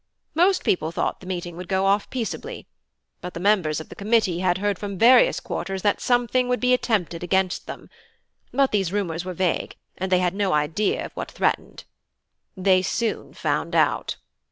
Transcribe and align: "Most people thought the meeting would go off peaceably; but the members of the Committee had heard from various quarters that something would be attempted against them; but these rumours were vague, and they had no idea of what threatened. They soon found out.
"Most 0.33 0.63
people 0.63 0.91
thought 0.91 1.19
the 1.19 1.27
meeting 1.27 1.55
would 1.57 1.67
go 1.67 1.85
off 1.85 2.09
peaceably; 2.09 2.65
but 3.21 3.35
the 3.35 3.39
members 3.39 3.79
of 3.79 3.89
the 3.89 3.95
Committee 3.95 4.39
had 4.39 4.57
heard 4.57 4.79
from 4.79 4.97
various 4.97 5.39
quarters 5.39 5.83
that 5.83 6.01
something 6.01 6.47
would 6.49 6.59
be 6.59 6.73
attempted 6.73 7.21
against 7.21 7.67
them; 7.67 7.87
but 8.51 8.71
these 8.71 8.91
rumours 8.91 9.25
were 9.25 9.33
vague, 9.35 9.75
and 9.99 10.11
they 10.11 10.17
had 10.17 10.33
no 10.33 10.53
idea 10.53 11.05
of 11.05 11.13
what 11.13 11.29
threatened. 11.29 11.83
They 12.57 12.81
soon 12.81 13.35
found 13.35 13.75
out. 13.75 14.15